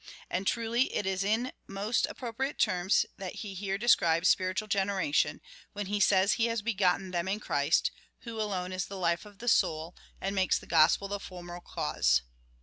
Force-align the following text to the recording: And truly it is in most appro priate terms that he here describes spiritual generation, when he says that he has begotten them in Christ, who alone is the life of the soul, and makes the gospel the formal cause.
And 0.31 0.47
truly 0.47 0.91
it 0.95 1.05
is 1.05 1.23
in 1.23 1.51
most 1.67 2.07
appro 2.09 2.33
priate 2.33 2.57
terms 2.57 3.05
that 3.17 3.35
he 3.45 3.53
here 3.53 3.77
describes 3.77 4.29
spiritual 4.29 4.67
generation, 4.67 5.41
when 5.73 5.85
he 5.85 5.99
says 5.99 6.31
that 6.31 6.35
he 6.37 6.47
has 6.47 6.63
begotten 6.63 7.11
them 7.11 7.27
in 7.27 7.39
Christ, 7.39 7.91
who 8.21 8.41
alone 8.41 8.73
is 8.73 8.85
the 8.87 8.97
life 8.97 9.27
of 9.27 9.37
the 9.37 9.47
soul, 9.47 9.95
and 10.19 10.33
makes 10.33 10.57
the 10.57 10.65
gospel 10.65 11.07
the 11.07 11.19
formal 11.19 11.61
cause. 11.63 12.23